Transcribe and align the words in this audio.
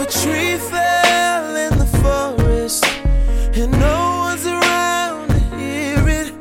a 0.00 0.06
tree 0.06 0.56
fell 0.56 1.56
in 1.56 1.78
the 1.78 1.84
forest 2.00 2.84
and 3.54 3.70
no 3.72 3.98
one's 4.24 4.46
around 4.46 5.28
to 5.28 5.38
hear 5.58 6.08
it, 6.08 6.32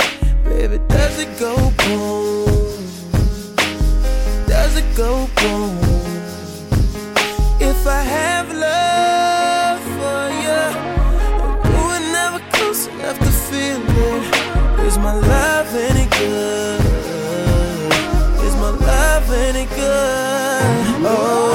baby, 0.46 0.78
does 0.88 1.20
it 1.20 1.32
go 1.38 1.54
boom? 1.84 2.86
Does 4.48 4.78
it 4.78 4.96
go 4.96 5.28
boom? 5.36 5.78
If 7.60 7.86
I 7.86 8.02
have 8.18 8.48
love 8.54 9.82
for 9.98 10.22
you, 10.46 10.66
you 11.70 11.80
were 11.90 12.06
never 12.18 12.40
close 12.54 12.88
enough 12.88 13.20
to 13.20 13.32
feel 13.48 13.82
it. 14.08 14.88
Is 14.88 14.98
my 14.98 15.14
love 15.14 15.76
any 15.76 16.06
good? 16.18 16.82
Is 18.46 18.56
my 18.56 18.70
love 18.70 19.30
any 19.34 19.66
good? 19.66 21.04
Oh, 21.04 21.49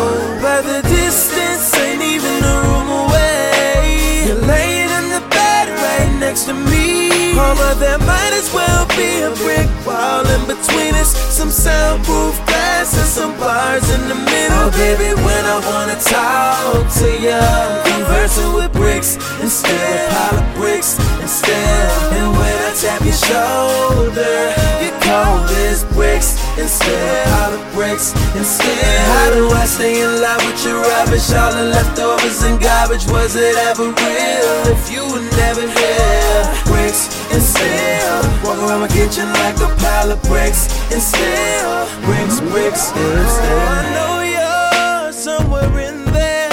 laying 4.47 4.91
in 4.99 5.07
the 5.11 5.23
bed 5.31 5.67
right 5.69 6.11
next 6.21 6.45
to 6.45 6.55
me. 6.55 7.35
But 7.35 7.75
there 7.75 7.99
might 7.99 8.33
as 8.33 8.53
well 8.55 8.87
be 8.97 9.23
a 9.23 9.31
brick 9.43 9.69
wall 9.87 10.25
in 10.27 10.43
between 10.47 10.95
us. 10.95 11.11
Some 11.35 11.51
soundproof 11.51 12.35
glass 12.47 12.95
and 12.95 13.09
some 13.09 13.33
bars 13.39 13.89
in 13.91 14.09
the 14.09 14.15
middle. 14.15 14.59
Oh, 14.59 14.71
baby, 14.71 15.11
when 15.27 15.45
I 15.45 15.59
wanna 15.71 15.99
talk 15.99 16.87
to 17.01 17.09
you, 17.25 17.35
I'm 17.35 17.85
conversing 17.93 18.53
with 18.55 18.73
bricks 18.73 19.17
instead 19.43 20.09
of 20.09 20.15
pile 20.15 20.39
of 20.43 20.57
bricks 20.57 20.99
instead. 21.21 21.91
And 22.17 22.31
when 22.39 22.57
I 22.69 22.71
tap 22.81 23.01
your 23.03 23.19
shoulder, 23.29 24.39
you 24.83 24.91
cold 25.03 25.51
as 25.69 25.85
bricks 25.95 26.39
instead 26.59 27.44
of 27.55 27.61
pile 27.61 27.69
of 27.69 27.75
bricks 27.75 28.13
instead. 28.37 28.99
How 29.07 29.31
do 29.35 29.49
I 29.51 29.67
stay 29.67 30.03
in 30.03 30.21
line 30.21 30.39
with 30.47 30.65
your 30.65 30.81
rubbish? 30.81 31.33
All 31.33 31.53
the 31.53 31.65
leftovers 31.65 32.43
and 32.43 32.61
garbage. 32.61 33.07
Was 33.07 33.37
it 33.37 33.57
ever 33.57 33.85
real? 33.85 34.75
If 34.75 34.91
you 34.91 35.03
were 35.03 35.25
never 35.37 35.63
here, 35.63 36.45
bricks 36.65 37.09
instead. 37.33 38.25
Walk 38.45 38.59
around 38.59 38.81
my 38.81 38.89
kitchen 38.89 39.29
like 39.45 39.57
a 39.57 39.69
pile 39.81 40.13
of 40.13 40.23
bricks 40.23 40.69
instead. 40.93 41.89
Bricks, 42.05 42.41
bricks 42.41 42.91
instead. 42.91 43.69
I 43.69 43.83
know 43.95 44.15
you're 44.35 45.13
somewhere 45.13 45.79
in 45.81 46.05
there. 46.13 46.51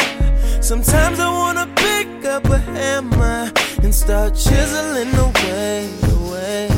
Sometimes 0.62 1.20
I 1.20 1.30
wanna 1.30 1.68
pick 1.76 2.26
up 2.26 2.46
a 2.46 2.58
hammer 2.58 3.52
and 3.84 3.94
start 3.94 4.36
chiseling 4.36 5.14
away, 5.16 5.90
away, 6.14 6.70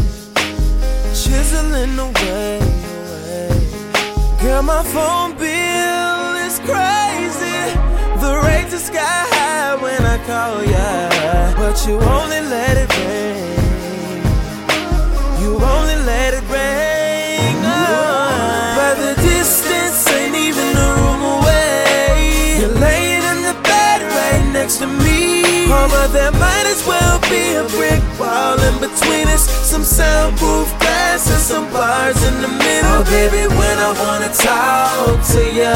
chiseling 1.13 1.99
away. 1.99 2.72
Girl, 4.53 4.61
my 4.61 4.83
phone 4.83 5.31
bill 5.35 6.35
is 6.45 6.59
crazy. 6.59 7.61
The 8.21 8.39
rates 8.45 8.71
are 8.75 8.85
sky 8.91 9.25
high 9.33 9.73
when 9.81 10.01
I 10.05 10.17
call 10.29 10.63
ya, 10.63 11.57
but 11.57 11.75
you 11.87 11.95
only 11.97 12.39
let 12.53 12.77
it 12.77 12.89
rain. 13.01 14.21
You 15.41 15.57
only 15.57 15.97
let 16.05 16.35
it 16.35 16.45
rain. 16.53 17.55
Oh. 17.65 17.73
Ah. 17.73 18.77
But 18.77 18.95
the 19.01 19.13
distance 19.23 20.05
ain't 20.13 20.35
even 20.35 20.69
a 20.77 20.89
room 21.01 21.21
away. 21.37 22.61
You're 22.61 22.77
laying 22.77 23.25
in 23.33 23.39
the 23.49 23.57
bed 23.65 23.99
right 24.05 24.43
next 24.53 24.77
to 24.77 24.85
me. 24.85 25.65
Oh, 25.73 25.87
but 25.89 26.13
there 26.13 26.31
might 26.31 26.67
as 26.69 26.85
well 26.85 27.17
be 27.25 27.57
a 27.57 27.65
brick 27.73 28.03
wall 28.19 28.61
in 28.69 28.75
between 28.77 29.22
baby, 33.05 33.47
when 33.47 33.77
I 33.79 33.91
wanna 33.99 34.31
talk 34.31 35.19
to 35.33 35.41
you, 35.51 35.73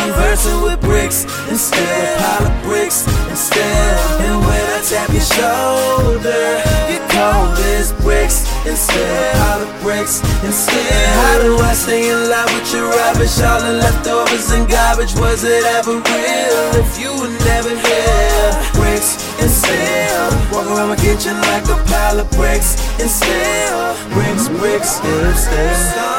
conversing 0.00 0.62
with 0.62 0.80
bricks 0.80 1.24
instead 1.48 1.80
of 1.82 2.20
pile 2.22 2.46
of 2.46 2.62
bricks 2.62 3.06
instead. 3.30 3.98
And 4.20 4.40
when 4.40 4.64
I 4.76 4.80
tap 4.82 5.08
your 5.10 5.22
shoulder, 5.22 6.44
you 6.90 6.98
cold 7.10 7.58
as 7.74 7.92
bricks 8.04 8.46
instead 8.66 9.34
of 9.34 9.40
pile 9.40 9.62
of 9.62 9.82
bricks 9.82 10.20
instead. 10.44 11.08
How 11.22 11.42
do 11.42 11.58
I 11.58 11.72
stay 11.74 12.10
in 12.10 12.28
line 12.28 12.50
with 12.54 12.72
your 12.72 12.88
rubbish? 12.90 13.40
All 13.40 13.60
the 13.60 13.74
leftovers 13.82 14.50
and 14.50 14.68
garbage. 14.68 15.14
Was 15.14 15.44
it 15.44 15.64
ever 15.76 15.98
real? 15.98 16.62
If 16.78 16.98
you 17.00 17.10
were 17.16 17.34
never 17.48 17.74
here, 17.74 18.50
bricks 18.74 19.18
instead. 19.40 20.32
Walk 20.52 20.66
around 20.66 20.90
my 20.90 20.96
kitchen 20.96 21.34
like 21.50 21.64
a 21.68 21.76
pile 21.88 22.20
of 22.20 22.30
bricks 22.32 22.76
instead. 23.00 23.96
Bricks, 24.12 24.48
bricks 24.48 25.00
instead. 25.00 26.17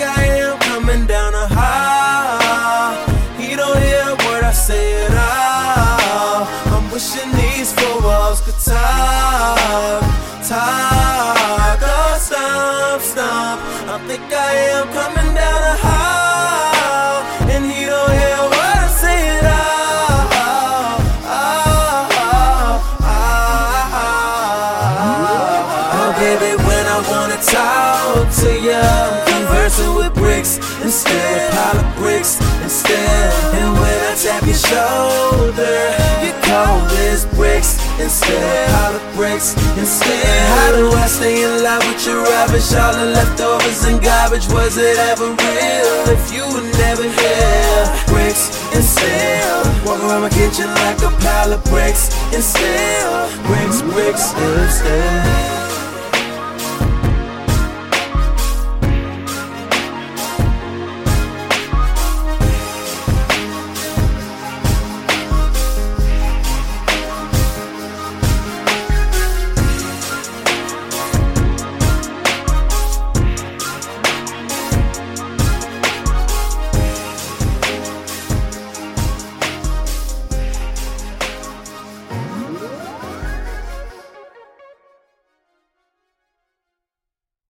Stomp. 0.00 0.18
I 0.18 0.24
am 0.24 0.58
coming 0.60 1.06
down 1.06 1.34
a 1.34 1.46
high. 1.46 2.96
He 3.38 3.54
don't 3.54 3.78
hear 3.78 4.02
a 4.02 4.16
word 4.26 4.44
I 4.44 4.52
say 4.52 5.04
at 5.04 5.12
all. 5.12 6.46
I'm 6.74 6.90
wishing 6.90 7.30
these 7.32 7.72
four 7.74 8.00
walls 8.00 8.40
could 8.40 8.58
talk, 8.64 10.00
talk. 10.48 11.80
Oh, 11.82 12.16
stomp, 12.18 13.02
stomp. 13.02 13.60
I 13.92 13.98
think 14.08 14.22
I 14.32 14.52
am 14.72 14.88
coming 14.88 15.34
down 15.34 15.62
a 15.74 15.76
hall, 15.84 17.22
and 17.52 17.64
he 17.70 17.84
don't 17.84 18.12
hear 18.20 18.36
a 18.40 18.48
word 18.56 18.78
I 18.80 18.88
say 19.02 19.18
at 19.36 19.44
all. 19.44 20.28
Oh 21.28 21.36
oh, 21.36 22.08
oh, 23.04 23.20
oh, 24.80 26.00
oh, 26.00 26.10
baby, 26.20 26.56
when 26.64 26.84
I 26.86 26.98
wanna 27.10 27.38
talk 27.42 28.32
to 28.40 28.50
you, 28.66 29.29
Conversing 29.60 29.94
with 29.94 30.14
bricks 30.14 30.56
of 30.56 31.52
pile 31.52 31.84
of 31.84 31.96
bricks 31.96 32.40
instead. 32.64 33.28
And 33.60 33.74
when 33.76 33.98
I 34.08 34.16
tap 34.16 34.40
your 34.48 34.56
shoulder, 34.56 35.76
you 36.24 36.32
cold 36.48 36.88
as 37.12 37.26
bricks 37.36 37.76
instead 38.00 38.40
of 38.40 38.72
pile 38.72 38.96
of 38.96 39.16
bricks 39.16 39.52
instead. 39.76 40.48
How 40.56 40.72
do 40.72 40.88
I 40.96 41.06
stay 41.08 41.44
in 41.44 41.62
line 41.62 41.84
with 41.84 42.00
your 42.06 42.22
rubbish? 42.24 42.72
All 42.72 42.94
the 42.94 43.12
leftovers 43.12 43.84
and 43.84 44.00
garbage. 44.00 44.48
Was 44.48 44.78
it 44.78 44.96
ever 44.96 45.28
real? 45.28 46.08
If 46.08 46.32
you 46.32 46.48
were 46.48 46.64
never 46.80 47.04
here, 47.04 47.84
bricks 48.08 48.48
instead. 48.72 49.84
Walk 49.84 50.00
around 50.00 50.22
my 50.22 50.30
kitchen 50.30 50.72
like 50.80 51.04
a 51.04 51.12
pile 51.20 51.52
of 51.52 51.62
bricks 51.64 52.08
instead. 52.32 53.28
Bricks, 53.44 53.82
bricks 53.82 54.32
instead. 54.32 55.59